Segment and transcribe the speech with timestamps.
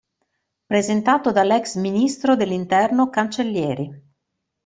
[0.65, 4.03] Presentato dall'ex ministro dell'interno Cancellieri.